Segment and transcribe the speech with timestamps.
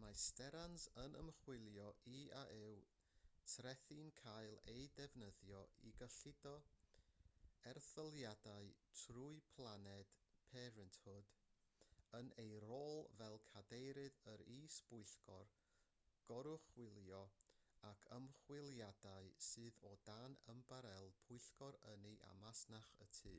[0.00, 2.72] mae sterans yn ymchwilio i a yw
[3.52, 6.52] trethi'n cael eu defnyddio i gyllido
[7.70, 8.68] erthyliadau
[9.02, 10.12] trwy planned
[10.50, 11.32] parenthood
[12.20, 15.50] yn ei rôl fel cadeirydd yr is-bwyllgor
[16.32, 17.22] goruchwylio
[17.94, 23.38] ac ymchwiliadau sydd o dan ymbarél pwyllgor ynni a masnach y tŷ